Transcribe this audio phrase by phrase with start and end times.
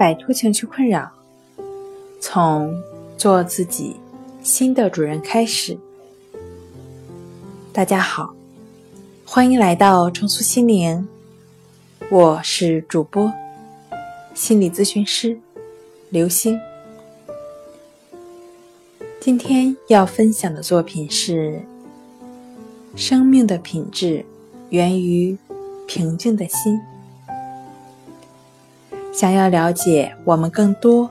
[0.00, 1.10] 摆脱情绪困扰，
[2.22, 2.74] 从
[3.18, 3.96] 做自己
[4.42, 5.76] 新的主人开始。
[7.70, 8.34] 大家好，
[9.26, 11.06] 欢迎来到重塑心灵，
[12.10, 13.30] 我是主播
[14.32, 15.38] 心理咨询师
[16.08, 16.58] 刘星。
[19.20, 21.60] 今天要分享的作品是：
[22.96, 24.24] 生命的品质
[24.70, 25.36] 源于
[25.86, 26.80] 平静的心。
[29.20, 31.10] 想要了解我们更多、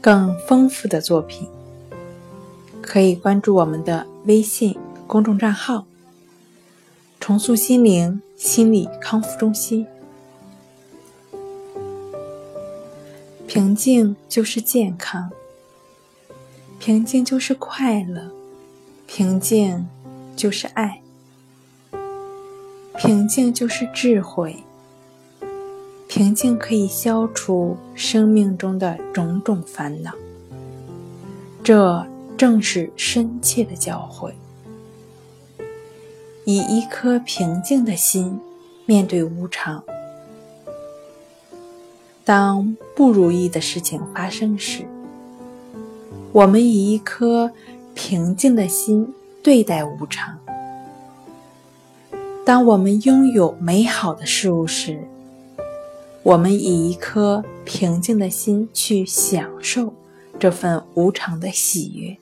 [0.00, 1.48] 更丰富的作品，
[2.80, 5.84] 可以关注我们的微信公众账号
[7.18, 9.84] “重塑心灵心理康复中心”。
[13.48, 15.28] 平静就是健康，
[16.78, 18.30] 平静就是快乐，
[19.08, 19.88] 平静
[20.36, 21.00] 就是爱，
[22.96, 24.62] 平静就是智慧。
[26.16, 30.12] 平静可以消除生命中的种种烦恼，
[31.62, 32.06] 这
[32.38, 34.32] 正是深切的教诲。
[36.46, 38.40] 以一颗平静的心
[38.86, 39.84] 面对无常，
[42.24, 44.86] 当不如意的事情发生时，
[46.32, 47.52] 我们以一颗
[47.94, 50.38] 平静的心对待无常；
[52.42, 55.06] 当我们拥有美好的事物时，
[56.26, 59.94] 我们以一颗平静的心去享受
[60.40, 62.16] 这份无常的喜悦。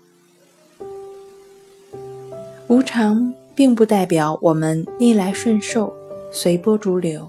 [2.69, 5.91] 无常并不代表我们逆来顺受、
[6.31, 7.27] 随波逐流。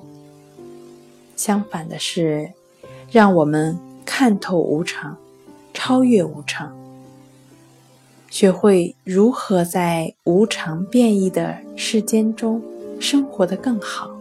[1.38, 2.52] 相反的是，
[3.10, 5.16] 让我们看透无常，
[5.74, 6.76] 超越无常，
[8.30, 12.62] 学会如何在无常变异的世间中
[13.00, 14.15] 生活得更好。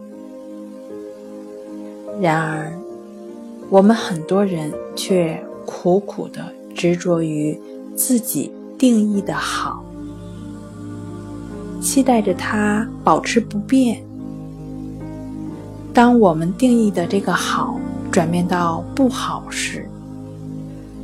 [2.21, 2.71] 然而，
[3.69, 6.41] 我们很多人却苦苦的
[6.73, 7.59] 执着于
[7.93, 9.83] 自己定义的好，
[11.81, 14.01] 期待着它保持不变。
[15.93, 17.77] 当我们定义的这个好
[18.09, 19.85] 转变到不好时，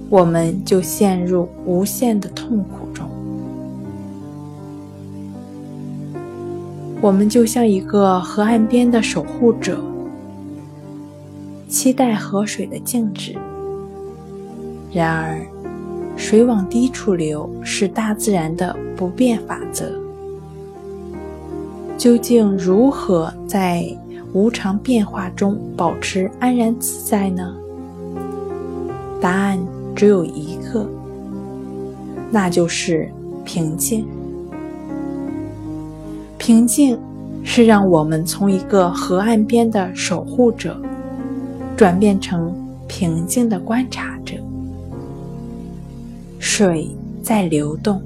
[0.10, 3.06] 我们就陷入无限的痛苦中。
[7.02, 9.91] 我们就像一个河岸边的守护者。
[11.82, 13.36] 期待河水的静止。
[14.94, 15.42] 然而，
[16.16, 19.92] 水往低处流是大自然的不变法则。
[21.98, 23.84] 究竟如何在
[24.32, 27.52] 无常变化中保持安然自在呢？
[29.20, 29.58] 答案
[29.96, 30.88] 只有一个，
[32.30, 33.10] 那就是
[33.44, 34.06] 平静。
[36.38, 36.96] 平静
[37.44, 40.80] 是让我们从一个河岸边的守护者。
[41.82, 42.54] 转变成
[42.88, 44.36] 平静的观察者，
[46.38, 46.88] 水
[47.24, 48.00] 在流动，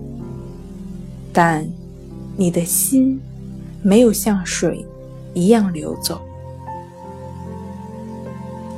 [1.33, 1.67] 但
[2.37, 3.19] 你的心
[3.81, 4.85] 没有像水
[5.33, 6.21] 一样流走。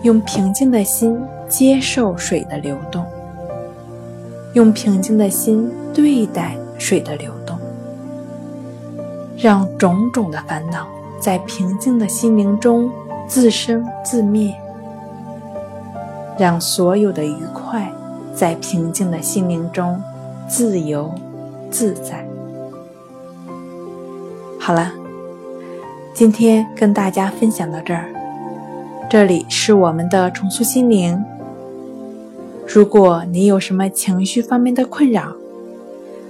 [0.02, 1.16] 用平静的心
[1.47, 3.06] 接受水的流动，
[4.53, 7.56] 用平静的心对待水的流动，
[9.38, 10.88] 让种种的烦恼
[11.19, 12.90] 在平静的心灵中
[13.28, 14.52] 自生自灭。
[16.37, 17.91] 让所有的愉快
[18.33, 20.01] 在平静的心灵中
[20.47, 21.11] 自由
[21.71, 22.25] 自在。
[24.59, 24.91] 好了，
[26.13, 28.09] 今天跟大家分享到这儿。
[29.09, 31.23] 这里是我们的重塑心灵。
[32.67, 35.33] 如果你有什么情绪方面的困扰，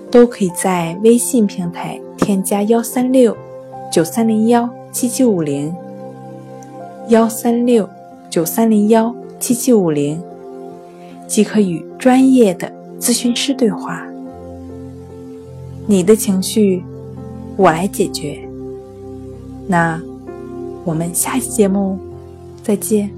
[0.10, 3.36] 都可以在微信平台添加幺三六
[3.92, 5.76] 九三零幺七七五零
[7.10, 7.90] 幺三六
[8.30, 9.14] 九三零幺。
[9.40, 10.22] 七七五零，
[11.28, 14.06] 即可与专业的咨询师对话。
[15.86, 16.84] 你的情绪，
[17.56, 18.40] 我来解决。
[19.68, 20.02] 那
[20.84, 21.98] 我们下期节目
[22.64, 23.17] 再见。